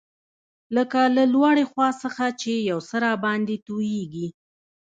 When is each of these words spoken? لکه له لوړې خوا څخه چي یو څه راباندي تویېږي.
لکه 0.75 0.99
له 1.15 1.23
لوړې 1.33 1.63
خوا 1.71 1.89
څخه 2.03 2.25
چي 2.41 2.53
یو 2.69 2.79
څه 2.87 2.95
راباندي 3.05 3.57
تویېږي. 3.67 4.27